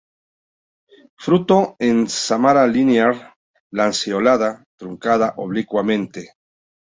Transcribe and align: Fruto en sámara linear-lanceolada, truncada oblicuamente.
Fruto 1.19 1.75
en 1.77 2.09
sámara 2.09 2.65
linear-lanceolada, 2.65 4.63
truncada 4.75 5.35
oblicuamente. 5.37 6.33